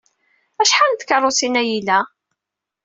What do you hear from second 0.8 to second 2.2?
n tkeṛṛusin ay ila?